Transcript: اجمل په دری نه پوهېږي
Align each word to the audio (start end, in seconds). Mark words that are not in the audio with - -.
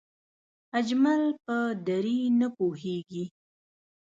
اجمل 0.79 1.23
په 1.45 1.55
دری 1.87 2.19
نه 2.39 2.47
پوهېږي 2.57 3.25